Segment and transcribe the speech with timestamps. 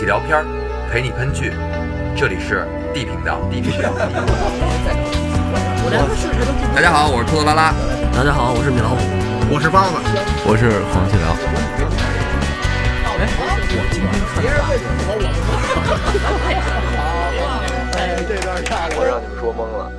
[0.00, 0.46] 起聊片儿，
[0.90, 1.52] 陪你喷剧。
[2.16, 3.38] 这里是 D 频道。
[3.50, 3.90] D 频道。
[6.74, 7.74] 大家好，我是兔子拉拉。
[8.10, 8.96] 大家好，我是米老虎。
[9.52, 10.00] 我是包子，
[10.46, 11.36] 我是黄继辽。
[18.96, 19.92] 我让你们说懵了。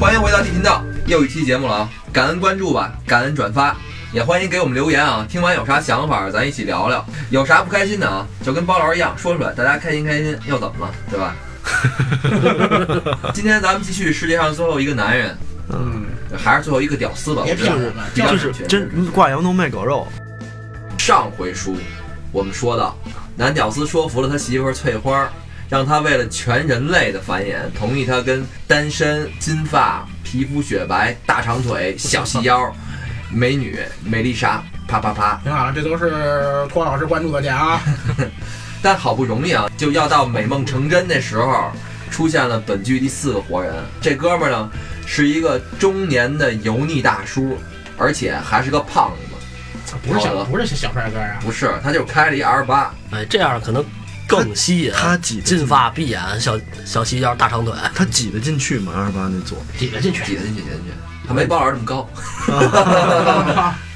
[0.00, 1.90] 欢迎回到 D 频道，又一期节目了啊！
[2.12, 3.76] 感恩关注吧，感恩转发，
[4.12, 5.26] 也欢迎给我们留言啊！
[5.28, 7.04] 听完有啥想法，咱一起聊聊。
[7.30, 11.34] 有啥不开心的啊，就跟包老师一样说出来，大家开心开心，又怎么了，对吧？
[13.34, 15.36] 今天咱们继续世界上最后一个男人，
[15.70, 16.04] 嗯，
[16.36, 17.42] 还是最后一个屌丝吧？
[17.44, 20.06] 我觉得就是就是真挂羊头卖狗肉。
[20.98, 21.76] 上回书
[22.30, 22.96] 我们说到，
[23.36, 25.28] 男屌丝说服了他媳妇翠花，
[25.68, 32.74] 让他为了全人类的繁衍，同意他跟单身、金发、皮肤雪白、大长腿、 小细腰、
[33.30, 35.38] 美女美丽莎啪啪啪。
[35.44, 37.78] 挺好了，这都是托老师关注的点啊。
[38.80, 41.70] 但好不容易啊，就要到美梦成真的时候，
[42.10, 43.74] 出现了本剧第四个活人。
[44.00, 44.70] 这哥们儿呢，
[45.06, 47.58] 是一个中年的油腻大叔，
[47.98, 49.96] 而且还是个胖子。
[50.08, 52.90] 不是小不是小帅哥啊，不是，他就开了一 R 八。
[53.10, 53.84] 哎，这样可能
[54.38, 54.92] 更吸引。
[54.92, 57.74] 他挤得进金发碧眼，小小细腰，大长腿。
[57.94, 58.92] 他挤得进去吗？
[58.96, 60.24] 二十八那座，挤得进去。
[60.24, 60.92] 挤得进去，挤得进去。
[61.28, 62.08] 他没包老师这么高。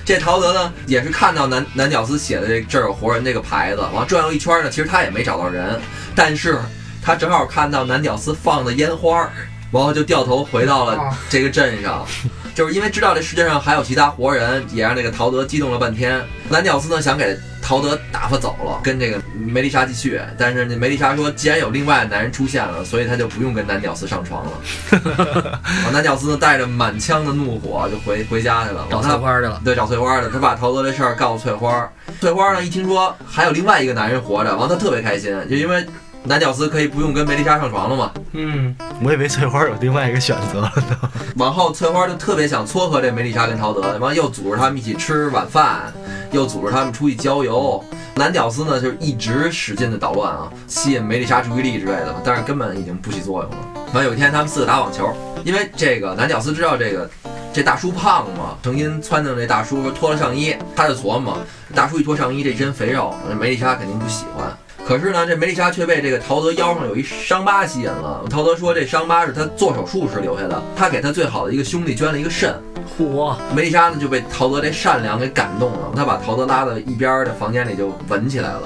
[0.04, 5.80] 这陶德呢，也是看到男男屌丝写的这这儿有活人这个牌子，完了转悠一圈呢，其实他也没找到人，
[6.14, 6.60] 但是
[7.02, 9.32] 他正好看到男屌丝放的烟花儿，
[9.72, 12.06] 然后就掉头回到了啊这个镇上，
[12.54, 16.24] 就是因为知道这世界上还有其他活人，也让这个陶德激动了半天。
[16.48, 24.52] 男屌丝呢想给陶德打发走了，跟这个梅丽莎继续，但是那梅丽莎说，既然有另外的男人出现了，所以她就不用跟男屌丝上床了。
[25.58, 29.60] 啊，男屌丝呢带着满腔的怒火就回回家去了，找他翠花去了。
[29.64, 31.90] 对，找翠花的，他把陶德这事儿告诉翠花。
[32.20, 35.84] 翠花呢，一听说还有另外一个男人活着，完他特别开心，就因为
[36.26, 38.10] 男屌丝可以不用跟梅丽莎上床了吗。
[38.32, 41.10] 嗯，我以为翠花有另外一个选择了呢。
[41.36, 45.92] 往后，翠花就特别想撮合这梅丽莎跟陶德，完又组织他们一起吃晚饭，
[46.32, 47.82] 又组织他们出去郊游。
[48.16, 53.58] 男屌丝呢，就是一直使劲的捣乱啊，吸引梅丽莎注意力之类的，但是根本已经不起作用了。
[53.92, 57.08] 完有一天，他们四个打网球，因为这个男屌丝知道这个
[57.52, 61.38] 这大叔胖嘛，成心撺掇这大叔脱了上衣，他就琢磨，
[61.74, 64.56] 大叔一脱上衣，这身肥肉，梅丽莎肯定不喜欢。
[64.86, 68.24] 可是呢，这梅丽莎却被这个陶德腰上有一伤疤吸引了。
[68.30, 72.54] 陶德说，这伤疤是他做手术时留下的，他给他最好的一个兄弟捐了一个肾。
[72.96, 78.62] 嚯，梅丽莎呢就被陶德这善良给感动了，他把陶德拉到一边的房间里就吻起来了。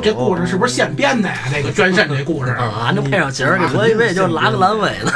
[0.00, 1.34] 这故事是不是现编的呀？
[1.52, 5.12] 这个捐肾这故事，啊，还能配上节儿，我以为就拉个阑尾呢。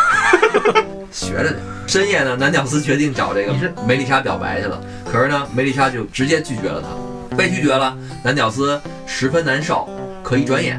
[1.12, 1.56] 学着去。
[1.86, 3.54] 深夜呢，男屌丝决定找这个
[3.86, 4.80] 梅丽莎表白去了，
[5.10, 9.88] 可是呢，梅丽莎就直接拒绝了他，被拒绝了，男屌丝十分难受。
[10.28, 10.78] 可一转眼，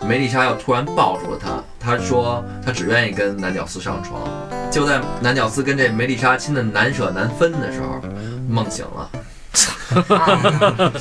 [0.00, 4.22] 梅丽莎又突然抱住了他，他说他只愿意跟男屌丝上床。
[4.70, 8.00] 就在男屌丝跟这梅丽莎亲的难舍难分的时候，
[8.48, 9.10] 梦醒了。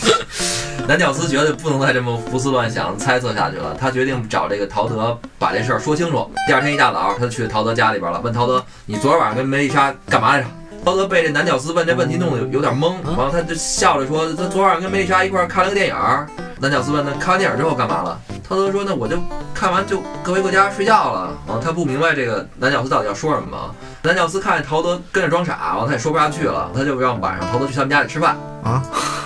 [0.85, 6.29] 男屌丝绝对不能再这么胡思乱想、猜测下去了，他决定找这个陶德把这事儿说清楚。
[6.45, 10.47] 第二天一大早，他就去陶德家里边了，问陶德：“你昨天晚上跟梅丽莎干嘛来着？”
[10.87, 16.25] 陶德被这男屌丝问这问题弄得有有点懵，完了他就笑着说：“他昨晚上跟梅丽莎一块儿看了个电影儿。”
[16.61, 18.17] 男屌丝问他看完电影之后干嘛了？
[18.47, 19.17] 陶德说：“那我就
[19.53, 23.75] 看完就各回各家睡觉了。”啊，他不明白这个男屌丝到底要说什么。
[24.01, 28.81] 男屌丝看见陶德跟着装傻，完了他也说不下去了，他就让晚上陶德去他们家里吃饭啊，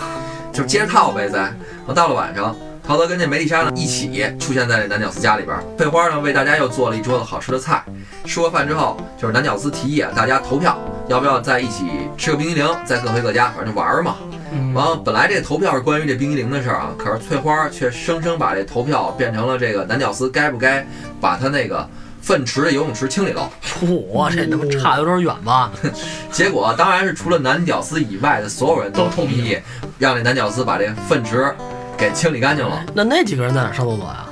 [0.52, 1.54] 就接着套呗，再。
[1.86, 5.64] 完到了晚上，陶德跟这梅丽莎呢一起出现在这男屌丝家里边儿。
[5.78, 7.84] 翠花呢为大家又做了一桌子好吃的菜。
[8.26, 10.78] 吃过饭之后，就是男屌丝提议啊，大家投票，
[11.08, 11.86] 要不要在一起
[12.18, 14.16] 吃个冰激凌，再各回各家，反正就玩儿嘛。
[14.54, 20.86] 嗯完了，本来这投票是关于这冰激凌的事儿啊，可是翠花却生生把这投票变成了这个男屌丝该不该
[21.20, 21.88] 把他那个
[22.22, 23.50] 粪池的游泳池清理了。
[23.80, 25.72] 嚯，这他妈差有点远吧？
[26.32, 29.58] 结果当然是除了男屌丝以外的所有人都同意，
[29.98, 31.54] 让这男屌丝把这粪池
[32.02, 32.84] 给清理干净了。
[32.96, 34.26] 那那几个人在哪儿上厕所呀？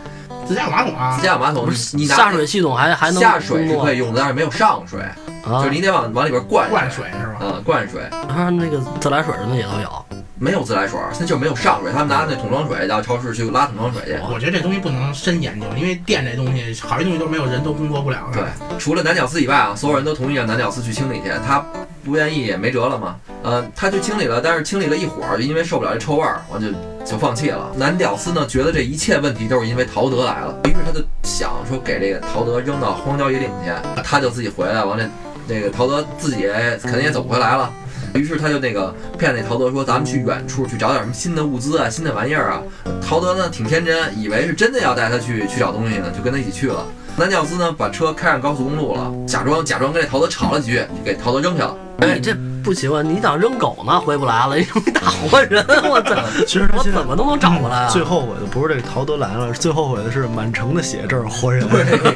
[0.48, 5.00] 自家有马桶啊自，家有马桶，你拿下水系统还还能下水是可以用的，但是没有上水，
[5.46, 5.70] 啊就是？
[5.70, 7.38] 你得往往里边灌灌水是吧？
[7.42, 8.02] 嗯，灌水。
[8.28, 10.06] 他那个自来水什么也都有。
[10.40, 14.18] 没有自来水，现在就是没有上水，他们拿那桶装水到超市去拉桶装水去。
[14.34, 18.44] 我觉得这东西不能深研究，因为电这东西，好些东西都没有人都工作不了对。，
[18.80, 21.64] 除了男屌丝以外啊，所有人都同意让男屌丝去清理去，他
[22.04, 23.16] 不愿意也没辙了嘛。
[23.44, 26.68] 呃，他去清理了，但是清理了一会儿，就因为受不了这臭味儿，完就
[27.06, 27.72] 就放弃了。
[27.76, 33.72] 男屌丝呢，觉得这一切问题都是因为陶德来了，于是他就想说给这个陶德扔到荒郊野岭去，
[34.04, 35.10] 他就自己回来，完了
[35.48, 36.48] 那个陶德自己
[36.82, 37.72] 肯定也走不回来了。
[38.16, 42.64] 于是他就那个骗那陶德说，咱们去远处去找点什么新的物资啊、新的玩意儿啊。
[43.02, 46.86] 陶德呢挺天真，以为是真的要带他去去找东西呢，就跟他一起去了。
[47.20, 51.76] 男屌丝呢把车开上高速公路了，假装假装跟这陶德吵了几句，就给陶德扔下了。
[52.00, 52.34] 哎你这
[52.64, 53.02] 不行啊！
[53.02, 56.16] 你当扔狗呢，回不来了，你扔一大活人，我操！
[56.48, 57.90] 其实他我怎么都能找回来啊！
[57.90, 61.68] 最后悔的不是这个陶德来了，最后悔的是满城的血，这是活人。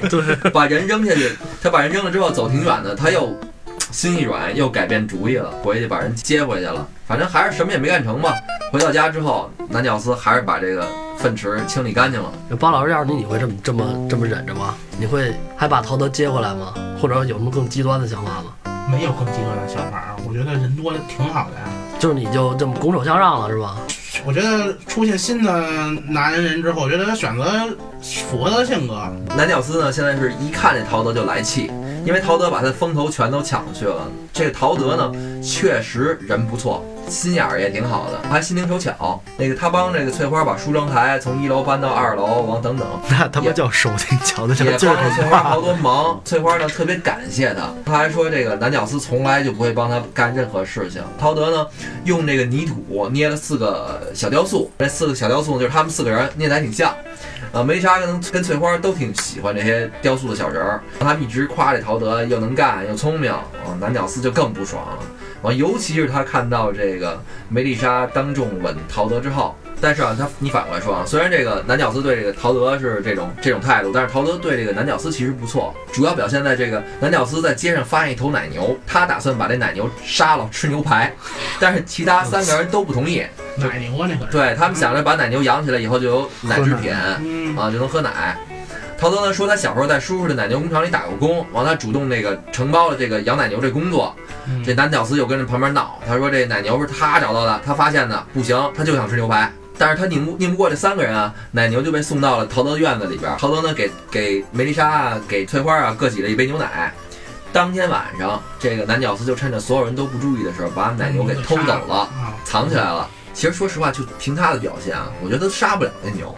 [0.09, 0.21] 对，
[0.51, 1.29] 把人扔下去，
[1.61, 3.35] 他把人扔了之后走挺远的，他又
[3.93, 6.85] 心一软，又改变主意了，回去把人接回去了。
[7.07, 8.33] 反正还是什么也没干成嘛。
[8.71, 10.83] 回到家之后，男屌丝还是把这个
[11.15, 12.31] 粪池清理干净了。
[12.59, 14.73] 包老师，要是你，你会这么这么这么忍着吗？
[14.97, 16.73] 你会还把陶德接回来吗？
[16.99, 18.45] 或者有什么更极端的想法吗？
[18.91, 21.67] 没有更极端的想法儿，我觉得人多挺好的呀。
[21.99, 23.77] 就是你就这么拱手相让了，是吧？
[24.25, 25.61] 我觉得出现新的
[26.07, 27.45] 男人之后，我觉得他选择
[28.01, 29.07] 符合他的性格。
[29.35, 31.71] 男屌丝呢，现在是一看见陶德就来气，
[32.05, 34.07] 因为陶德把他的风头全都抢去了。
[34.31, 35.11] 这个陶德呢，
[35.41, 39.21] 确实人不错，心眼儿也挺好的，还心灵手巧。
[39.37, 45.61] 那个他帮这个翠花把梳妆台从一楼搬到二楼，往等等，那他妈叫手挺巧的，这也帮了翠花好。
[45.61, 46.19] 多忙。
[46.25, 51.01] 翠花呢特别感谢他，他还说这个男屌丝从来就不会帮他干任何事情。
[51.17, 51.67] 陶德呢
[52.03, 56.93] 用这个泥土捏了四个小雕塑，这四个小雕塑就是他们四个人捏的还挺像。
[57.53, 63.45] 啊，梅莎跟跟翠花都挺喜欢这些雕塑的小人儿，他们一直夸这陶德又能干又聪明，啊，
[63.79, 64.97] 男屌丝就更不爽了。
[65.43, 81.13] 完，尤其是他看到这个梅丽莎当众吻陶德之后，但是啊，他你反过来说啊，虽然这个男屌丝对这个陶德是这种这种态度，但是陶德对这个男屌丝其实不错，主要表现在这个男屌丝在街上发现一头奶牛，他打算把这奶牛杀了吃牛排，
[81.59, 83.23] 但是其他三个人都不同意，
[83.57, 84.31] 奶牛啊，那个是。
[84.31, 88.37] 对他们想着把奶牛养起来以后就有奶制品嗯，啊，就能喝奶。
[88.97, 94.15] 陶德呢说他小时候在叔叔的奶牛工厂里打过工，完他主动那个承包了这个养奶牛这工作，
[94.47, 99.51] 嗯这男屌丝又跟着旁边闹，他说这奶牛是他找到的，他发现的，不行，他就想吃牛排。
[99.77, 103.35] 但是他拧不拧不过这三个人啊，奶牛就被送到了陶德的院子里边。
[103.39, 106.93] 陶德呢给给梅丽莎啊，给翠花啊各挤了一杯牛奶。
[107.51, 113.09] 当天晚上，这个男屌丝就趁着所有人都不注意的时候，把奶牛给偷走了，啊，藏起来了。
[113.33, 116.33] 其实说实话，就凭他的表现啊，我觉得杀不了那牛，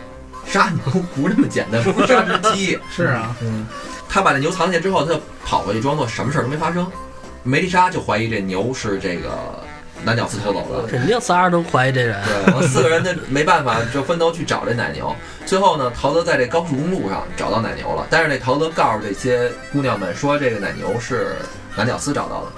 [0.47, 2.79] 杀牛不是那么简单，不是杀只鸡。
[2.89, 3.67] 是啊，嗯，
[4.07, 6.89] 他把那牛藏起来之后，他就跑过去装作什么事儿都没发生。
[7.43, 9.29] 梅丽莎就怀疑这牛是这个
[10.03, 10.87] 男屌丝偷走的。
[10.87, 12.19] 肯定仨人都怀疑这人。
[12.25, 15.15] 对，完四个人就没办法，就分头去找这奶牛。
[15.45, 21.35] 最后呢，陶德在这高速公路上找到奶牛了，但是这陶德告诉这些姑娘们说，这个奶牛是
[21.75, 22.51] 男屌丝找到的。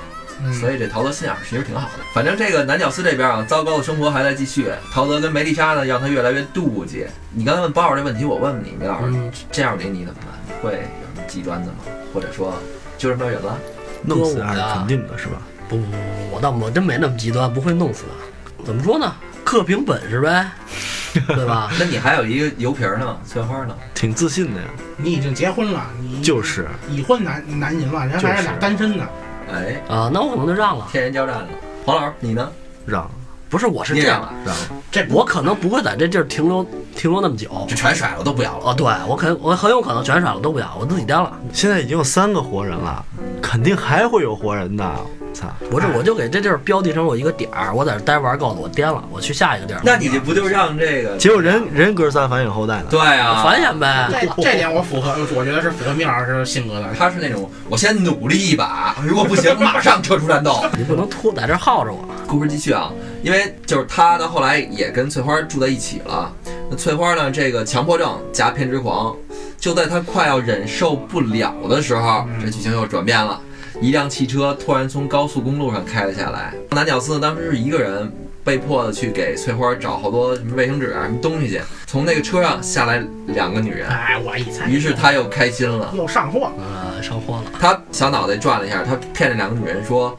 [0.43, 2.03] 嗯，所以这陶德心眼儿其实挺好的。
[2.13, 4.69] 反正这个男屌丝这边啊，糟糕的生活还在继续。
[4.91, 7.05] 陶德跟梅丽莎呢，让他越来越妒忌。
[7.31, 10.39] 你刚才问包儿这问题，我问问你，梅老师，嗯，这样给你怎么办？
[10.45, 11.77] 你会有什么极端的吗？
[12.13, 12.53] 或者说
[12.97, 13.57] 就这么忍了？
[14.03, 15.41] 弄死他是肯定的，是吧？
[15.67, 15.97] 不不不，
[16.31, 18.63] 我倒我真没那么极端，不会弄死他。
[18.63, 19.13] 怎么说呢？
[19.43, 20.45] 各凭本事呗，
[21.27, 21.71] 对吧？
[21.79, 23.75] 那你还有一个油瓶儿呢，翠花呢？
[23.93, 24.67] 挺自信的呀，
[24.97, 29.07] 你已经结婚了，你就是已婚男男人了，人还是俩单身呢。
[29.51, 30.87] 哎，啊，那我可能就让了。
[30.91, 31.47] 天人交战了。
[31.85, 32.51] 黄老师，你呢？
[32.85, 33.09] 让
[33.49, 34.55] 不是，我是这样，你也让了，让。
[34.91, 36.65] 这我可能不会在这地儿停留
[36.95, 37.47] 停留那么久。
[37.67, 38.71] 就全甩了，都不要了。
[38.71, 41.31] 哦，对我肯我很有可能全甩了都不要，我自己颠了。
[41.53, 43.03] 现在已经有三个活人了，
[43.41, 44.85] 肯定还会有活人的。
[45.33, 45.45] 操！
[45.69, 49.81] 不是，我就给这地儿标记成我一个点儿，我在这待玩够了，我颠了，我去下一个地儿。
[49.83, 51.15] 那你不就让这个？
[51.17, 52.85] 结果人人格三繁衍后代呢。
[52.89, 54.09] 对啊，繁衍呗。
[54.09, 56.87] 这这点我符合，我觉得是符合米老师性格的。
[56.97, 60.65] 他是那种我先努力一把，如果不行马上撤出战斗。
[60.75, 62.03] 你不能拖在这耗着我。
[62.25, 62.91] 故事继续啊，
[63.23, 66.33] 因为就是他到后来也跟翠花住在一起了。
[66.69, 69.15] 那翠花呢，这个强迫症加偏执狂，
[69.57, 73.39] 就在他快要忍受不了的时候，嗯这剧情又转变了。
[73.79, 78.11] 一辆汽车突然从高速公路上开了下来，男屌丝呢当时是一个人，
[78.43, 81.61] 被迫的去给翠花找好多什么卫生纸啊什么东西去。
[81.85, 85.93] 从那个车上下来两个女人，哎，我一猜，于是他又开心了。
[85.95, 87.43] 又上货，呃，上货了。
[87.59, 90.17] 他小脑袋转了一下，他骗这两个女人说，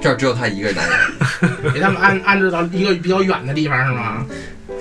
[0.00, 0.98] 这儿只有他一个男人。
[1.72, 4.24] 给他们安安置到一个比较远的地方是吗？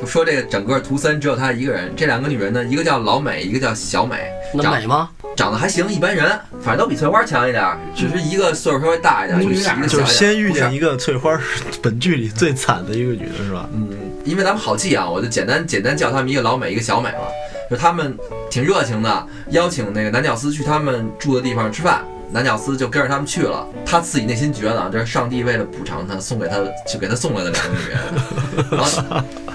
[0.06, 5.10] 说这个整个图森只有他一个人，这两个女人呢，一个叫老美，一个叫小美，那美吗？
[5.36, 13.68] 长得还行，一般人，反正都比翠花强一点，只是一个岁数稍微大一点，就是一个小一点就是先遇见一个翠花，是本剧里最惨的一个女的是吧？
[13.74, 13.90] 嗯，
[14.24, 17.28] 因为咱们好记啊，我就简单简单叫他们一个老美，一个小美了。
[17.70, 18.16] 就他们
[18.50, 22.06] 挺热情的，邀请那个男屌丝去他们住的地方吃饭。
[22.32, 26.58] 男屌丝就跟着他们去了，他自己内心觉得啊，这是上帝为了补偿他，送给他
[26.92, 27.98] 就给他送来的两个女人。
[28.72, 28.90] 然后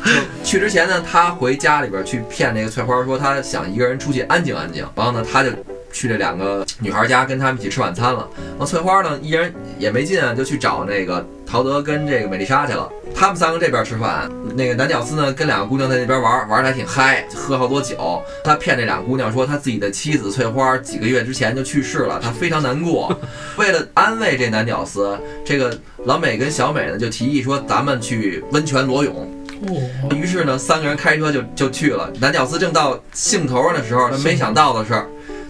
[0.04, 0.10] 就
[0.44, 4.86] 去之前呢，他回家里边去骗那个翠花，说他想一个人出去安静安静。
[4.94, 5.50] 然后呢，他就
[5.92, 8.28] 去这两个女孩家跟他们一起吃晚餐了。
[8.58, 12.88] 那，翠花呢一人也没劲啊，就去找那个陶德跟这个美丽莎去了。
[13.12, 18.22] 他们三个这边吃饭，那个男屌丝呢跟两个姑娘在那边玩，玩的还挺嗨，喝好多酒。
[18.44, 23.12] 他骗这两个姑娘说他自己的妻子翠花几个月之前就去世了，他非常难过。
[23.58, 29.28] 为了安慰这男屌丝，这个老美跟小美呢就提议说咱们去温泉裸泳。
[29.68, 32.10] 哦，于是呢，三个人开车就就去了。
[32.18, 34.94] 男屌丝正到兴头上的时候，他没想到的是，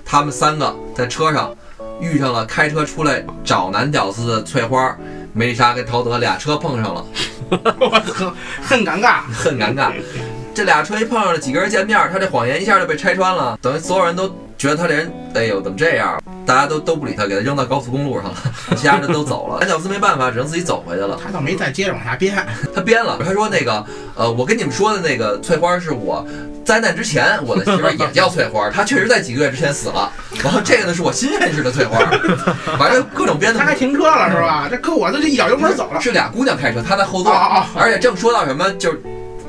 [0.04, 1.54] 他们三个在车上
[2.00, 4.96] 遇上了开车出来找男屌丝的翠花、
[5.32, 7.04] 梅丽莎跟陶德，俩车碰上了，
[7.50, 9.20] 我操，很尴尬。
[9.32, 9.92] 很尴尬。
[10.52, 14.28] 这俩车一碰上了，几个人见面，他这谎言一下就被拆穿了，等于所有人都
[14.58, 16.20] 觉得他这人，哎呦，怎么这样？
[16.44, 18.34] 大家都都不理他，给他扔到高速公路上了，
[18.76, 19.58] 其他人都走了。
[19.60, 21.16] 男屌丝没办法，只能自己走回去了。
[21.22, 23.84] 他倒没再接着往下编，他编了，他说那个，
[24.16, 26.26] 呃，我跟你们说的那个翠花是我
[26.64, 30.10] 灾难之前我的媳妇儿也叫翠花， 她确实在几个月之前死了。
[30.42, 31.98] 然后这个呢是我新认识的翠花，
[32.78, 33.66] 反正各种编的她。
[33.66, 34.68] 还停车了是吧？
[34.70, 36.00] 这搁我这一脚油门走了。
[36.00, 37.32] 是俩姑娘开车，她在后座，
[37.74, 39.00] 而且正说到什么就是。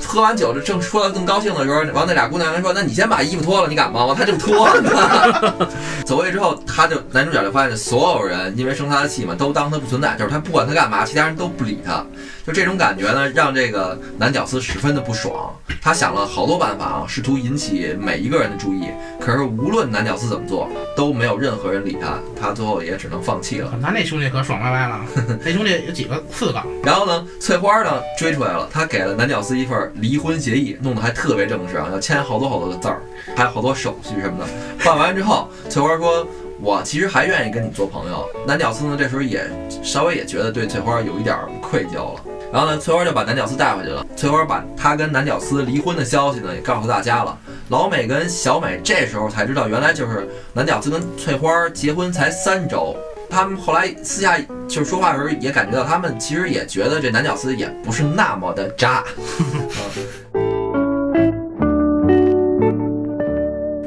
[0.03, 5.69] 喝完酒，正说到更高兴的时候，完那俩姑娘还说：“那你先把衣服脱了，你敢吗？”完他就脱了。
[6.03, 12.03] 走过去之后，他就男主角就发现，所有人因为生他的气嘛，都当他不存在，就是他不管他干嘛，其他人都不理他。
[12.51, 15.55] 就这种感觉呢，让这个男屌丝十分的不爽。
[15.81, 18.89] 他想了好多办法啊，试图引起每一个人的注意。
[19.21, 22.19] 可是无论男屌丝怎么做，都没有任何人理他。
[22.39, 23.73] 他最后也只能放弃了。
[23.81, 24.99] 咱那兄弟可爽歪歪了，
[25.45, 26.21] 那兄弟有几个？
[26.29, 26.61] 四个。
[26.83, 33.01] 然后呢，翠花呢追出来了，她给了男屌丝一份离婚协议，弄得还特别正式啊，要签好多好多的字儿，
[33.35, 34.45] 还有好多手续什么的。
[34.83, 36.27] 办完之后，翠花说
[36.61, 39.45] ：“我其实还愿意跟你做朋友。”男屌丝呢这时候也
[39.83, 42.21] 稍微也觉得对翠花有一点愧疚了。
[42.51, 44.05] 然后呢，翠花就把男屌丝带回去了。
[44.15, 47.37] 翠花把她跟男屌丝离婚的消息呢也告诉大家了。
[47.69, 52.95] 老美跟小美这时候才知道，原来就是男屌丝跟翠花结婚才三周。
[53.29, 54.37] 他们后来私下
[54.67, 59.01] 就是说话的时候，也感觉到他们其实也觉得这男屌丝也不是那么的渣。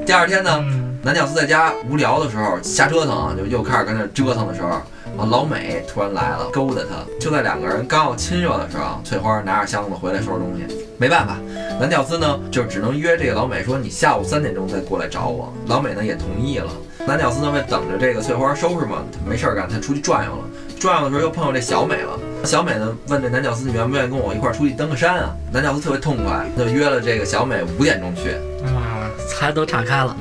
[0.06, 0.73] 第二天呢，嗯，
[1.04, 7.04] 男屌丝在家无聊的时候瞎折腾啊，就又开始跟那折腾的时候，啊，老美突然来了，勾搭他。
[7.20, 10.64] 就在两个人刚要亲热的时候，翠花拿着箱子回来收拾东西。
[10.96, 11.36] 没办法，
[11.78, 15.52] 男屌丝呢就只能约这个老美说你下午三点钟再过来找我。
[15.66, 16.70] 老美呢也同意了。
[17.06, 20.44] 男屌丝呢为等着这个翠花收拾嘛，没事儿干，他出去转悠了。
[20.80, 22.18] 转悠的时候又碰上这小美了。
[22.44, 25.36] 小美呢问这男屌丝你愿不愿意跟我一块儿出去登个山啊？
[25.52, 28.30] 男屌丝特别痛快，就约了这个小美五点钟去。
[28.64, 30.16] 啊，才都岔开了。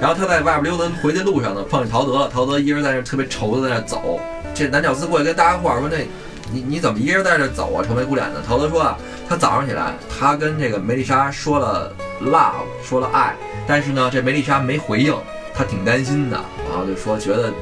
[0.00, 2.30] 然后他在外边溜达回去路上呢，碰见陶德了。
[2.32, 4.18] 陶德一人在那特别愁的在那走。
[4.54, 5.98] 这男屌丝过去跟搭个话，说那，
[6.50, 8.40] 你你怎么一人在这走啊，愁眉苦脸的？
[8.46, 8.96] 陶德说啊，
[9.28, 11.92] 他早上起来，他跟这个梅丽莎说了
[12.22, 15.14] love，说了爱，但是呢，这梅丽莎没回应，
[15.54, 16.40] 他挺担心的，
[16.70, 17.52] 然后就说觉得。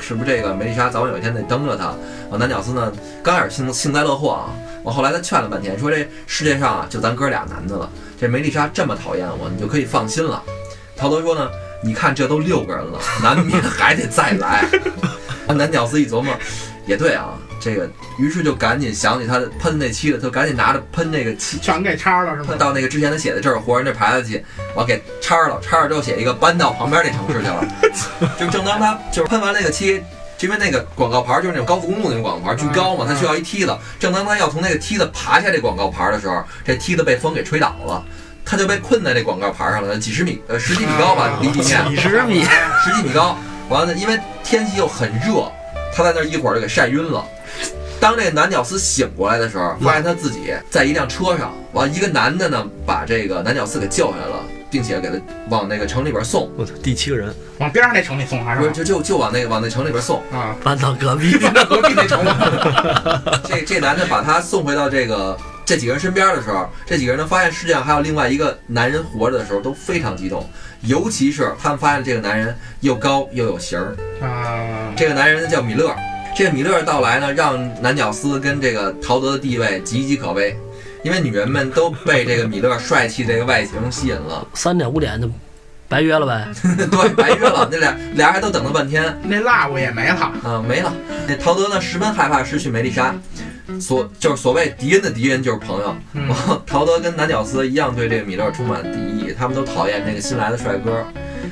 [0.00, 1.84] 是不是这个梅丽莎早晚有一天得蹬着他？
[1.84, 2.90] 啊，男屌丝呢，
[3.22, 4.50] 刚开始幸幸灾乐祸啊，
[4.82, 10.42] 我后来他劝了半天，说这世界上啊就咱哥俩男的了，这梅丽莎这么讨厌我，你就可以放心了。
[10.96, 11.48] 陶德说呢，
[11.82, 14.64] 你看这都六个人了，难免还得再来。
[15.46, 16.34] 啊，男屌丝一琢磨，
[16.86, 17.28] 也对啊，
[17.60, 22.56] 这个，于是就赶紧想起他喷那漆的，就赶紧拿着喷那个漆，全给叉了是喷吧？
[22.56, 27.64] 到那个之前他写的这儿活人这牌子去，完给叉了，叉了之后写一个搬到旁边那城市去了。
[28.40, 30.02] 就正当他就是喷完那个漆，
[30.40, 33.78] 因为那个广告牌就是那种高速公路那种广告牌巨高嘛，他需要一梯子。
[34.00, 38.04] 正当他要从那个梯子爬下这广告牌的时候，这梯子被风给吹倒了，
[38.46, 42.44] 他就被困在这广告牌上了，几十米呃十几米高吧，离地面几十米，
[42.84, 43.36] 十几米高。
[43.68, 45.50] 完了，因为天气又很热，
[45.92, 47.24] 他在那儿一会儿就给晒晕了。
[47.98, 54.36] 当这个男屌丝醒过来的时候，发现他自己在一辆车上，完一个男的呢把这个男屌丝给救下来了，
[54.70, 55.16] 并且给他
[55.48, 58.60] 往那个城里边送，我操，第七个人，往边上那城里送还是？
[58.60, 60.22] 不是就就就往那个往那城里边送。
[60.30, 61.36] 啊，搬到隔壁。
[61.38, 62.28] 搬到隔壁那城里。
[63.48, 70.48] 这这男的把他送回到这个这几个人身边的时候，这几个人呢发现世界上还有另外一个男人活着的时候，都非常激动，
[70.82, 73.96] 尤其是他们发现这个男人又高又有型儿。
[74.24, 75.92] 啊，这个男人呢叫米勒。
[76.36, 80.56] 这个米勒的到来呢，让南屌丝跟这个陶德的地位岌岌可危，
[81.02, 84.46] 因为女人们都被这个米勒帅气这个外形吸引了。
[84.54, 85.28] 三点五点就
[85.88, 86.46] 白约了呗。
[86.62, 90.32] 对，白约了，那俩俩人还都等了半天，那 love 也没了。
[90.44, 90.92] 啊，没了。
[91.26, 93.14] 那陶德呢，十分害怕失去梅丽莎，
[93.80, 95.94] 所就是所谓敌人的敌人就是朋友。
[96.14, 96.28] 嗯，
[96.66, 101.04] 陶德跟男屌丝一样对这个米勒充满敌意，他们都讨厌这个新来的帅哥，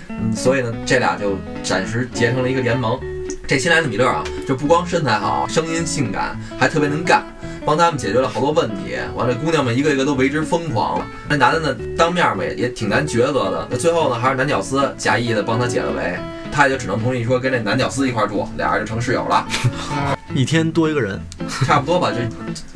[0.08, 2.98] 嗯，所以呢，这俩就暂时结成了一个联盟。
[3.46, 7.22] 这新来的米勒啊，就不光身材好，声音性感，还特别能干，
[7.66, 8.96] 帮他们解决了好多问题。
[9.14, 11.06] 完了，姑娘们一个一个都为之疯狂。
[11.28, 13.68] 那男的呢，当面嘛也也挺难抉择的。
[13.70, 16.16] 那最后呢，还是男屌丝假意的帮他解了围。
[16.50, 19.44] 他也就只能同意说跟这男屌丝一块儿住，俩人就成室友了，
[19.90, 21.20] 啊， 一天多一个人，
[21.64, 22.18] 差不多吧，就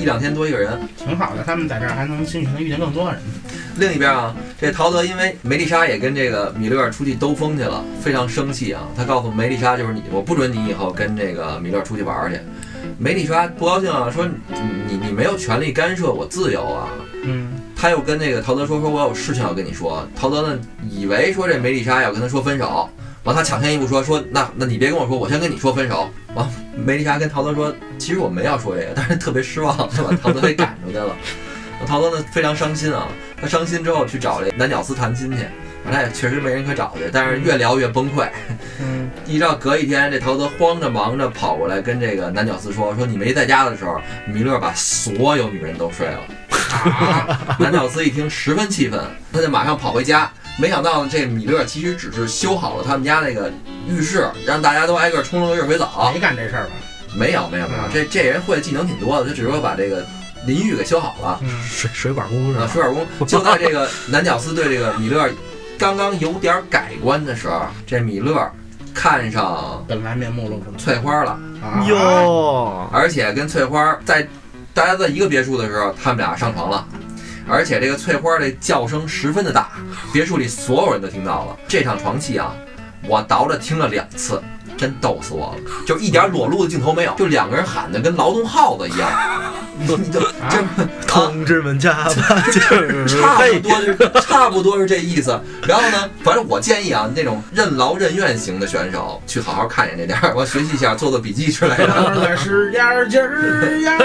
[0.02, 0.78] 一两天多一个人。
[0.96, 3.20] 挺好的，他们在这儿还能兴许能遇见更多的人。
[3.76, 8.82] 另一边啊，这陶德因为梅丽莎也跟这个米勒出去兜风去了，非常生气啊。
[8.96, 12.38] 他告诉梅丽莎，就是你，我不准你以后跟这个米勒出去玩儿去。
[12.98, 16.88] 梅丽莎不高兴啊，说你你你没有权利干涉我自由啊。
[17.24, 20.06] 嗯，他又跟那个陶德说，说我有事情要跟你说。
[20.16, 22.88] 陶德呢，以为说这梅丽莎要跟他说分手，
[23.24, 26.08] 完他抢先一步说说那那你别跟我说，我先跟你说分手。
[26.34, 26.48] 完
[26.84, 31.14] 梅丽莎跟陶德说，其实我没要说这个，但是特别失望，就把陶德给赶出去了。
[31.86, 33.06] 陶德呢非常伤心啊，
[33.40, 35.38] 他伤心之后去找这男屌丝谈心去，
[35.90, 38.28] 他也确实没人可找去，但是越聊越崩溃。
[38.80, 46.20] 嗯， 一直到隔一天，这陶德慌着忙着跑过来跟这个男屌丝说：“说你没在家的时候，米勒把所有女人都睡了。
[46.90, 49.00] 啊，”男屌丝一听十分气愤，
[49.32, 50.30] 他就马上跑回家。
[50.58, 53.50] 没想到呢，这米勒其实只是修好了他们家那个
[53.88, 56.10] 浴室，让大家都挨个冲了个热水澡。
[56.12, 56.70] 没干这事儿吧？
[57.14, 60.04] 没有没有没有，这这人会的技能挺多的，他只是说把这个
[60.46, 61.38] 淋浴给修好了。
[61.42, 62.70] 嗯，水水管工是啊，吧？
[62.72, 65.30] 水管工就在这个男屌丝对这个米勒
[65.78, 68.50] 刚刚有点改观的时候，这米勒
[68.92, 70.76] 看上本来面目了是吗？
[70.76, 71.38] 翠花了。
[71.62, 74.26] 啊，哟，而且跟翠花在
[74.74, 76.86] 大家在一个别墅的时候，他们俩上床了。
[77.48, 79.70] 而且这个翠花的叫声十分的大，
[80.12, 81.58] 别墅里所有人都听到了。
[81.66, 82.54] 这场床戏啊，
[83.08, 84.42] 我倒着听了两次，
[84.78, 89.10] 真逗死我了，就一点裸露的镜头没有，就两个人喊的跟劳动号子一样，
[89.76, 90.62] 你就这
[91.06, 95.38] 同志们加把劲儿，差不，多是差不多是这意思。
[95.66, 102.12] 然后呢，反正我建议啊，那种任劳任怨型的选手去好好看一眼这点儿，我学习一下，做做笔记之类的。
[102.14, 103.98] 那是眼儿劲儿 呀！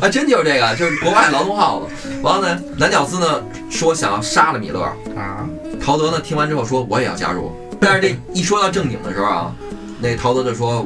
[0.00, 2.10] 啊，真就是这个，就是国外劳动号子。
[2.22, 3.40] 完了呢，男屌丝呢
[3.70, 4.80] 说想要杀了米勒，
[5.16, 5.46] 啊，
[5.80, 7.56] 陶德呢听完之后说我也要加入。
[7.80, 9.52] 但是这一说到正经的时候啊，
[10.02, 10.84] 那陶德就说，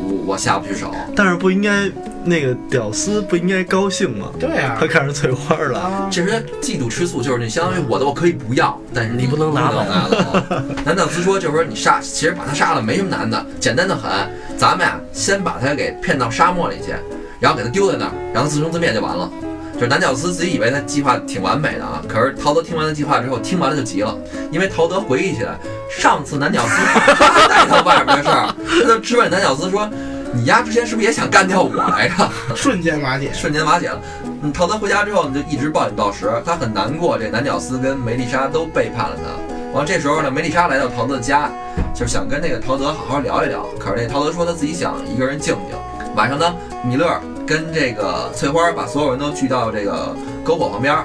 [0.00, 0.92] 我我下不去手。
[1.14, 1.88] 但是不应该
[2.24, 4.26] 那个屌丝不应该高兴吗？
[4.40, 10.42] 对呀他，看上翠花了，啊，这是嫉妒吃醋，就是你相当于我的我可以不要，但是你不能拿走拿走。
[10.84, 14.10] 男屌丝说，就是说你杀，其实把他杀了没什么难的，简单的很。
[14.56, 16.92] 咱们呀，先把他给骗到沙漠里去，
[17.38, 19.30] 然后给他丢在那儿，让他自生自灭就完了。
[19.74, 24.16] 就是男屌丝自己以为他计划挺完美的啊，可是陶德听完他计划之后，听完了就急了，
[24.50, 25.58] 因为陶德回忆起来
[25.90, 26.76] 上次男屌丝
[27.14, 29.88] 他带头外面的事儿，他就质问男屌丝说
[30.32, 33.30] ：“你丫之前是不是也想干掉我来着？” 瞬间瓦解。
[33.32, 34.00] 瞬间瓦解了。
[34.42, 39.78] 嗯，陶德回家之后呢，就一直暴饮暴食，他很难过，这男屌丝跟梅丽莎都背叛了他。
[39.78, 41.50] 完，这时候呢，梅丽莎来到陶德的家，
[41.94, 43.66] 就是想跟那个陶德好好聊一聊。
[43.78, 45.76] 可是这陶德说他自己想一个人静静。
[46.14, 46.54] 晚上呢，
[46.84, 47.06] 米勒
[47.52, 50.96] 跟这个翠花把所有人都聚到这个篝火旁边。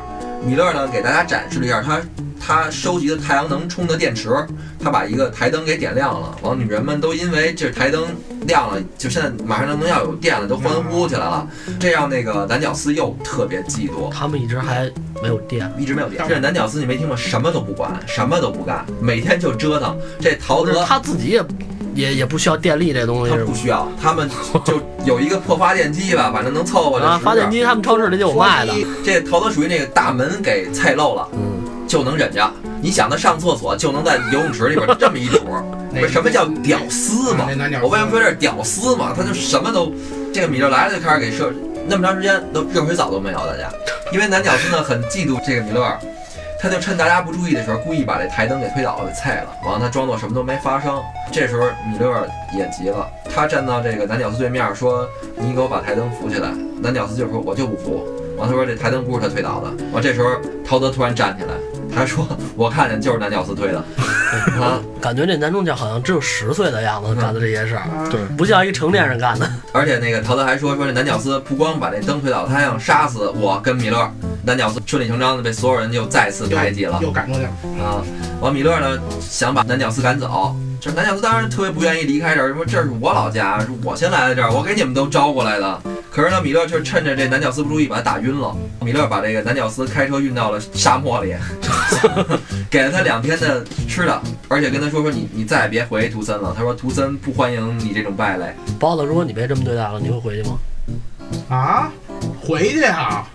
[0.41, 1.99] 米勒呢给大家展示了一下他
[2.39, 4.29] 他收集的太阳能充的电池，
[4.79, 6.33] 他把一个台灯给点亮了。
[6.41, 8.05] 完，女人们都因为这台灯
[8.43, 11.45] 亮了，就现在马上就能要有电了，都欢呼起来了。
[11.77, 14.89] 这让那个男屌丝又特别嫉妒，他们一直还
[15.21, 16.23] 没有电，一直没有电。
[16.29, 19.97] 这男屌丝你没听过，什么都不管，什么都不干，每天就折腾。
[20.21, 21.43] 这陶德他自己也
[21.97, 23.43] 也也不需要电力这东西他？
[23.43, 24.29] 不需要，他们
[24.63, 32.49] 就 有一个破发电机吧，反正能凑合着啊，发电机他们超市里就有卖的，这陶德属于那个大门给菜漏了嗯，就能忍着。
[32.79, 35.39] 你想他上厕所就能在游泳池里边这么一主，
[35.91, 37.47] 那不什么叫屌丝嘛
[37.81, 39.13] 我为什么说这是屌丝嘛？
[39.17, 39.91] 他就什么都，
[40.31, 41.51] 这个米勒来了就开始给设，
[41.87, 43.71] 那么长时间都热水澡都没有，大家，
[44.13, 45.81] 因为男屌丝呢很嫉妒这个米勒，
[46.59, 51.01] 他就趁大家不注意的时候，故意把这台灯给推倒了，给菜了，完了他装作什么都没发生。
[51.31, 56.49] 这时候米勒也急了，他站到这个男屌丝对面说：“你给我把台灯扶起来。”
[56.81, 60.29] 男屌丝就说：“我就不扶。”完他说：“这台灯不是他推倒的。”完这时候
[60.65, 61.53] 陶德突然站起来，
[61.93, 63.77] 他说：“我看见就是男屌丝推的。”
[64.61, 69.49] 啊，感觉这男主角好像只有十岁的样子干的这些事儿，啊对不像一成年人干的。
[69.71, 74.11] 而且那个陶德还说说这男屌丝不光把这灯推倒，他还想杀死我跟米勒。
[74.47, 77.49] 男屌丝顺理成章的被所有人又再次排挤了又赶出去了。
[77.83, 78.01] 啊！
[78.39, 85.81] 完米勒呢想把男屌丝赶走，这男屌丝当然特别不愿意离开这儿，说这是我老家，是我先来的这儿，我给你们都招过来的。
[86.09, 88.55] 可是呢，米勒却趁着这男屌丝不注意把他打晕了。
[88.79, 91.35] 米勒把这个男屌丝开车运到了沙漠里，
[92.71, 96.53] 给了他两天的吃的，而且跟他说说你你再也别回图森了。
[96.55, 98.55] 他说图森不欢迎你这种败类。
[98.79, 100.57] 包子，如果你被这么对待了，你会回去吗？
[101.49, 101.91] 啊，
[102.41, 103.27] 回去啊，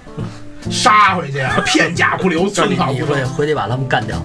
[0.70, 3.06] 杀回去啊，片甲不留，寸草不留。
[3.06, 4.24] 会回去把他们干掉。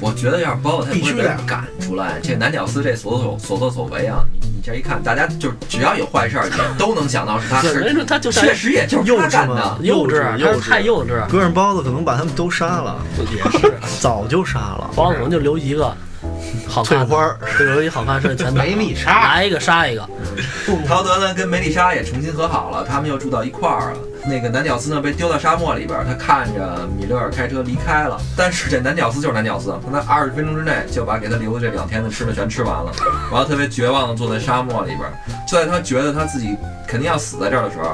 [0.00, 2.20] 我觉得要是包子他必须得赶出来。
[2.22, 9.78] 这男屌丝这所作所作所为啊，你你这一看，大家就只要有坏事儿，你都能想到是他是，说他确实也就是幼稚他干的。
[9.82, 11.26] 幼稚，他幼稚是太幼稚。
[11.26, 12.96] 搁上包子可能把他们都杀了，
[13.32, 14.88] 也是，早就杀了。
[14.94, 15.92] 包子可能就留一个，
[16.68, 20.08] 好看翠花儿，这有一好看是全打梅丽莎来一个杀一个，
[20.86, 23.98] 陶德呢跟梅丽莎也重新和好了，他们又住到一块儿了。
[24.28, 32.92] 那个男屌丝呢被丢到沙漠里边儿，他看着米勒尔开车离开了，但是这男屌丝就是男屌丝，他在二十分钟之内就把给他留的这两天的吃的全吃完了，
[33.30, 35.12] 然后特别绝望的坐在沙漠里边儿。
[35.48, 37.92] 就在他觉得他自己肯定要死在这儿的时候，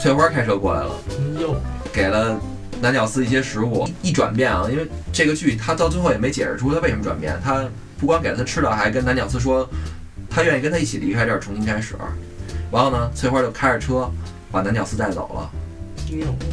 [0.00, 0.90] 翠花开车过来了。
[1.40, 1.56] 哟，
[1.92, 2.38] 给了
[2.80, 7.64] 男屌丝一些食物，一转变啊，因为这个剧他到最后也没解释出他为什么转变，他
[7.98, 9.68] 不光给了他吃的，还跟男屌丝说
[10.28, 11.94] 他愿意跟他一起离开这儿，重新开始。
[12.70, 14.10] 然后呢，翠花就开着车
[14.54, 15.50] 把男屌丝带走了。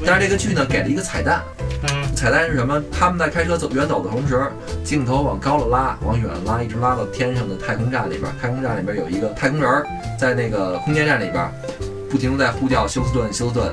[0.04, 1.44] 但是这个剧呢给了一个彩蛋，
[1.84, 2.82] 嗯，彩蛋是什么？
[2.92, 4.52] 他们在开车走远走的同时，
[4.84, 8.32] 镜头往高了拉，往远了拉，一直拉到天上的太空站里边。
[8.42, 9.86] 太空站里边有一个太空人儿，
[10.20, 11.48] 在那个空间站里边，
[12.10, 13.72] 不停的在呼叫休斯顿，休斯顿，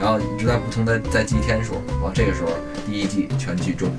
[0.00, 1.74] 然后一直在不停的在记天数。
[1.88, 2.50] 然后这个时候，
[2.86, 3.90] 第一季全剧终。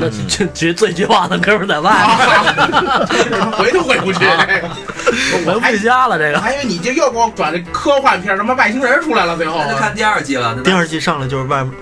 [0.00, 1.90] 那这绝最绝望的哥们儿在外
[3.28, 4.20] 面， 回都回不去。
[4.20, 4.68] 这个
[5.60, 6.18] 回不家了。
[6.18, 10.56] 这个还以为你这又给我转这科幻片，什么外星人出来了，最后那就看第二季了。
[10.62, 11.72] 第二季上来就是外面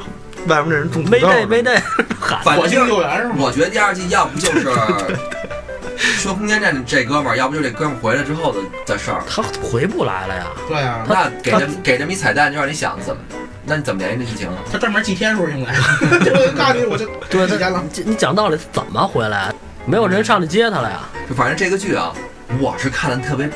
[0.47, 1.83] 外面那人种土豆没对没呢，对，
[2.21, 3.35] 喊反正火星救援是吗？
[3.39, 4.69] 我觉得第二季要不就是
[5.97, 9.23] 说空间站这哥们儿，要不就这哥们儿回来之后的的事儿。
[9.29, 10.45] 他回不来了呀。
[10.69, 13.23] 对啊，那给这给这么一彩蛋，就让你想怎么，
[13.67, 14.49] 那你怎么联系这剧情？
[14.71, 15.75] 他专门记天数用来。
[15.75, 17.83] 我告诉你，我就对，记天了。
[17.93, 19.53] 你你讲道理怎么回来？
[19.85, 21.01] 没有人上去接他了呀？
[21.29, 22.13] 就反正这个剧啊，
[22.61, 23.49] 我是看的特别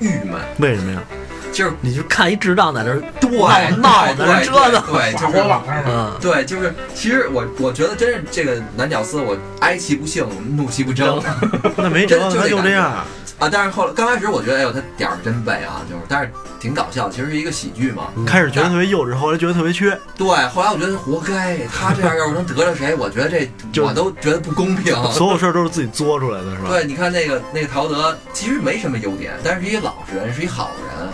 [0.00, 1.00] 郁闷，为什么呀？
[1.52, 3.30] 就是你就看一智障在那儿对
[3.76, 11.22] 闹在那儿折腾，对，划 就是火网上嘛，嗯，对，就是其实我我觉得真是这个男屌丝，我哀其不幸，怒其不争
[11.76, 13.04] 那没辙，就他就这样。
[13.42, 13.48] 啊。
[13.52, 18.08] 但是后来刚开始我觉得，哎呦，他点儿真背啊，就是，但是挺搞笑，其实是一个喜剧嘛。
[18.26, 19.98] 开始觉得特别幼稚，后来觉得特别缺。
[20.16, 23.28] 对，后来我觉得活该，他这样要是能得着谁，我觉得
[23.72, 24.94] 这我都觉得不公平。
[25.12, 26.68] 所有事儿都是自己作出来的，是吧？
[26.70, 31.08] 对，你看那个那个陶德，其实没什么优点，但是是一老实人，是一好人。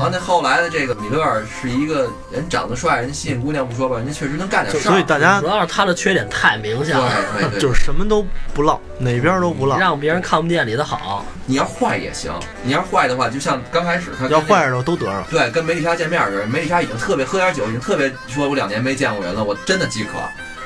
[0.00, 4.92] 然后那后来的这个米勒尔是一个人长得帅，人吸引姑娘不说吧，人家确实能干点事儿。
[4.92, 9.76] 所以大家主要是他的缺点太明显了，对对对，就是什么都不落，哪边都不落。
[9.78, 11.22] 让别人看不见你的好。
[11.44, 12.32] 你要坏也行，
[12.62, 15.22] 你要坏的话，就像刚开始他要坏的时候都得上。
[15.28, 20.12] 对，跟梅丽莎见面的时候，梅丽莎已经特别喝点酒，已经特别说我两年没见过人了，我真的饥渴。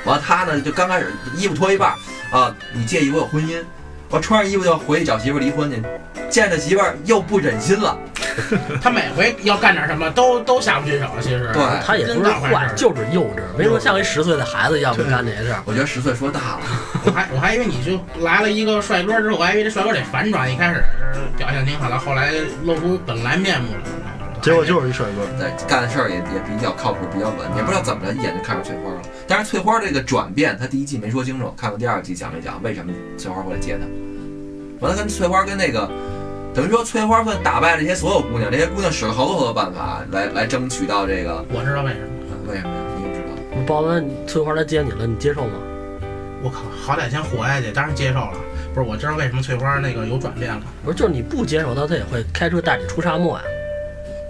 [0.04, 3.58] 完了他呢就刚开始衣服脱一半儿啊，你介意我有婚姻？
[4.10, 5.82] 我穿上衣服就回去找媳妇儿离婚去，
[6.30, 7.98] 见着媳妇儿又不忍心了。
[8.82, 15.62] 他每回要干点什么都都下不去手，其实对他也不是坏，儿就是幼稚，没说像一十岁的孩子一样不干这些事儿。
[15.64, 16.60] 我觉得十岁说大了，
[17.06, 20.82] 我还我还以为你就来了一个帅哥之后，我还以为这帅哥得反转，一开始
[21.36, 22.32] 表现挺好的，后来
[22.64, 23.78] 露出本来面目了。
[24.42, 25.26] 结果就是一帅哥。
[25.42, 29.00] 对，干的事儿也也比较靠谱，比较稳，也不知道怎么着，一眼就看上翠花了。
[29.26, 33.86] 但是翠花这个转变，他第一季没说清楚，看看第二季讲没讲为什么翠花会来接他。
[34.80, 35.88] 完了跟翠花跟那个，
[36.54, 42.06] 等于说翠花算打败了这些所有姑娘，这些姑娘使了好多好多办法来来争取到这个，我知道为什么。
[42.46, 42.76] 为什么呀？
[42.96, 43.66] 你又知道？
[43.66, 45.58] 包子，翠花来接你了，你接受吗？
[46.44, 48.34] 我靠，好歹先活下去，当然接受了。
[48.72, 50.62] 不是，我知道为什么翠花那个有转变了。
[50.84, 53.44] 不是，就是你不接受他，他也会开车带你出沙漠呀。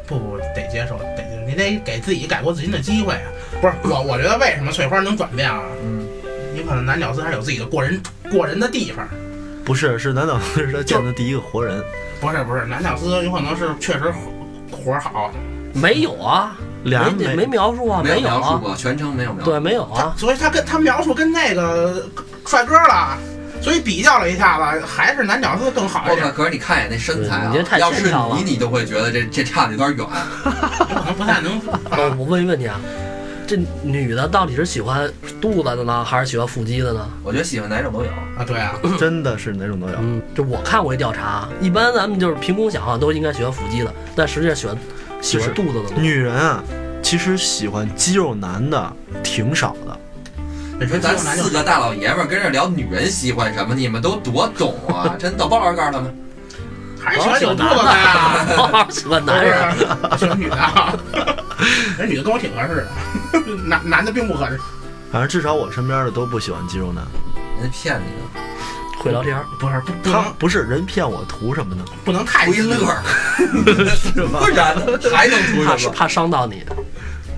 [0.06, 3.28] 不不，得接受，得你得给自己改过自新的机会啊！
[3.60, 5.60] 不是我，我觉得为什么翠花能转变啊？
[5.82, 6.06] 嗯，
[6.54, 9.06] 你可能男屌丝还有自己的过人过人的地方。
[9.64, 11.82] 不是，是南岛斯是他见的第一个活人，
[12.20, 14.12] 不是不是，南屌丝有可能是确实
[14.70, 15.30] 活儿好，
[15.72, 19.50] 没有啊，俩人没没描述啊，没有描述过，全程没有描述。
[19.50, 20.14] 对，没有啊。
[20.16, 22.06] 所以他跟他描述跟那个
[22.46, 23.16] 帅哥了，
[23.62, 29.98] 所以比较了一下吧，还是男屌丝更好一点可是你看一眼那身材啊你这太，要是牵强了你，你就会觉得这这差的有点远。
[29.98, 30.04] 有
[30.84, 31.58] 可能不太能。
[31.90, 32.78] 我我问一问题啊，
[33.46, 37.08] 这女的到底是喜欢肚子的呢，还是喜欢腹肌的呢？
[37.22, 38.08] 我觉得喜欢哪种都有。
[38.08, 39.94] 啊，对啊， 真的是哪种都有。
[40.00, 44.76] 嗯，就我看过一调查，一般咱们就是凭空想象都应该喜欢腹肌的，但实际上喜欢
[45.20, 45.96] 喜欢肚子的呢。
[45.98, 46.62] 女人啊，
[47.02, 49.98] 其实喜欢肌肉男的挺少的。
[50.80, 55.14] 你说咱四个大老爷们儿跟这聊女人喜欢什么，你们都多懂啊！
[55.20, 56.12] 真的，包老师告诉他们，
[56.98, 59.76] 还是喜欢有肚子的呀，好喜欢男人，
[60.18, 60.56] 喜欢女的
[61.56, 61.64] 啊。
[61.98, 62.86] 人女的跟我挺合适
[63.32, 64.58] 的，男男的并不合适。
[65.12, 67.04] 反正至少我身边的都不喜欢肌肉男。
[67.60, 68.42] 人家骗你呢，
[68.98, 69.44] 会聊天儿。
[69.60, 71.84] 不是不不他不是人骗我图什么呢？
[72.04, 73.02] 不能太图一乐儿，
[74.40, 75.92] 不然呢还能图什么？
[75.92, 76.64] 怕怕伤到你，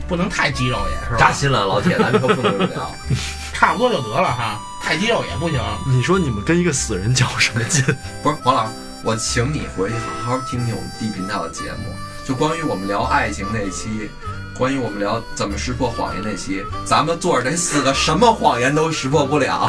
[0.09, 1.19] 不能太肌肉也是吧？
[1.19, 2.91] 扎心了，老铁，咱以后不能聊。
[3.53, 5.61] 差不多就得了哈，太肌肉也不行。
[5.87, 7.85] 你说你们跟一个死人较什么劲？
[8.23, 8.73] 不是黄老师，
[9.05, 11.95] 我请你回去好好听听我们低频道的节目，
[12.27, 14.11] 就关于我们聊爱情那期，
[14.59, 19.69] 关于我们聊怎么识破谎言那期，咱们坐着这四个什么谎言都识破不了，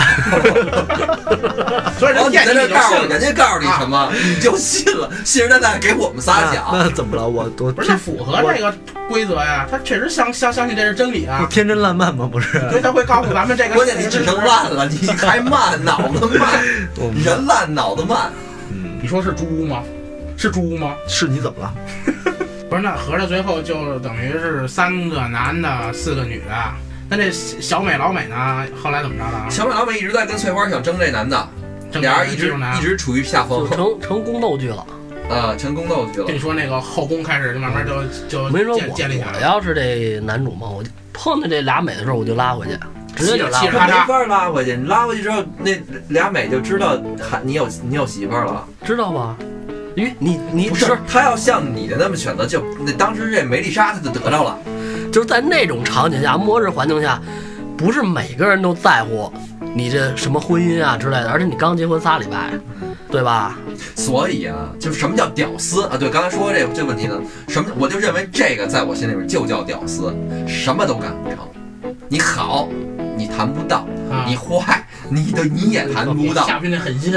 [1.99, 6.65] 所以然后你人家你在这告诉信了，人家告诉你什么，你就信了，信誓旦旦给我们仨讲。
[6.71, 7.27] 那怎么了？
[7.27, 8.73] 我我不是他符合这个
[9.07, 12.27] 规则呀，他确实相相相信这是真理啊，天真烂漫吗？
[12.31, 13.75] 不是，所以他会告诉咱们这个。
[13.75, 16.49] 关键你只剩烂了，你还慢， 脑子慢，
[17.23, 18.31] 人烂脑子慢。
[18.71, 19.83] 嗯，你说是猪吗？
[20.35, 20.95] 是猪吗？
[21.07, 21.73] 是你怎么了？
[22.69, 26.53] 不是，那合着最后就等于是三个男的，四个女的。
[27.09, 28.65] 那这小美老美呢？
[28.83, 29.49] 后来怎么着了？
[29.49, 31.47] 小美老美一直在跟翠花想争这男的，
[31.91, 34.85] 正俩人一直一直处于下风就成成宫斗剧了。
[35.29, 36.39] 啊，成宫斗剧了跟你。
[36.39, 39.37] 说那个后宫开始就慢慢就就我跟你说，建建立起我来。
[39.37, 42.77] 我要是这男主嘛，我就碰见这俩美的时候，我就拉回去，
[43.15, 43.71] 直接就拉回去。
[43.71, 43.87] 没法
[44.27, 45.71] 拉回去，你拉回去之后，那
[46.09, 48.67] 俩美就知道还你有你有媳妇儿了。
[48.83, 49.11] 知道
[50.03, 50.09] 吧？
[50.09, 54.57] 咦，你你不是，他要像你的那么选择，就那当时这梅丽莎他就得着了。
[55.11, 57.19] 就是在那种场景下，末日环境下，
[57.77, 59.31] 不是每个人都在乎
[59.73, 62.51] 你这什么婚姻啊之类的，而且你刚结婚仨礼拜，
[63.09, 63.57] 对吧？
[63.95, 65.97] 所以啊，就是什么叫屌丝啊？
[65.97, 70.13] 对，刚才说这这问题呢，什么我就认为这个在我心里边就叫屌丝，
[70.47, 71.39] 什么都干不成。
[72.09, 72.67] 你好，
[73.15, 76.45] 你谈不到；啊你坏，你的你也谈不到。
[76.45, 77.13] 下不去那狠心，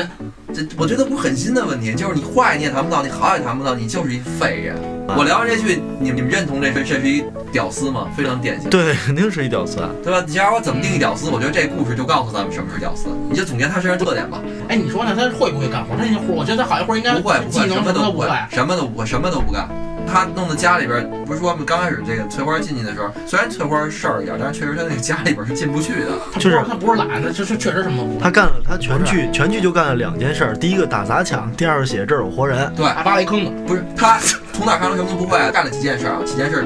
[0.53, 4.77] 这我觉得不狠心的问题，就是你坏你也谈不到，你好也谈不到，你就是一废人。
[5.17, 8.07] 我聊完这句，你们你们认同这是这是一屌丝吗？
[8.17, 9.91] 非常典型，对，肯定是一屌丝啊。
[10.05, 10.25] 对吧？
[10.27, 11.29] 你要让我怎么定义屌丝？
[11.31, 14.41] 我觉得这故事就告诉咱们什么是屌丝，你就总结他身上特点吧。
[14.69, 15.13] 哎，你说呢？
[15.17, 15.97] 他会不会干活？
[15.97, 19.69] 他那活，我觉得他好些活应该不会不会，什么都不会。，什么都不会，什么都不干。
[20.11, 26.11] 他弄的家里边，不是说刚开始这个翠花进去的时候，虽然翠花事儿一点，但是确实他那个家里边是进不去的。
[26.33, 28.21] 他不就是他不是懒，他就是确实什么都不会。
[28.21, 32.73] 他干了，他全剧全剧就干了两件事儿，第一个打砸抢，第二个写这儿有活人。
[32.75, 34.19] 对，还挖了一坑子，不是他
[34.53, 36.65] 从哪看出什么都不会，干了几件事儿啊，几件事儿，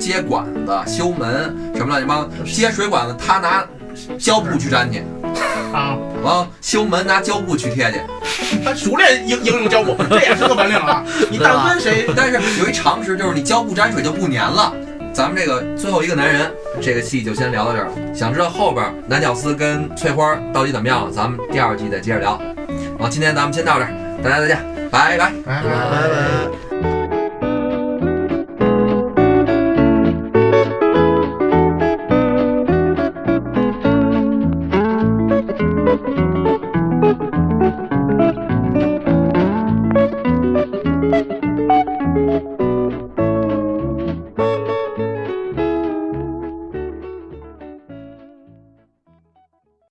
[0.00, 3.64] 接管子、修门什么乱七八糟，接水管子他拿
[4.18, 5.02] 胶布去粘去，
[5.72, 8.00] 啊，完了修门拿胶布去贴去。
[8.64, 11.04] 他熟练应应用胶布，这也是个本领啊！
[11.30, 14.72] 你但跟谁 但是有一常识，就是你胶布沾水就不粘了。
[15.12, 16.50] 咱们这个最后一个男人，
[16.80, 17.88] 这个戏就先聊到这儿。
[18.14, 22.40] 想知道后边男屌丝跟翠花到底怎么样了，咱们第二季再接着聊。
[22.98, 24.58] 好，今天咱们先到这儿，大家再见，
[24.90, 25.32] 拜拜。
[25.44, 26.67] 拜拜拜。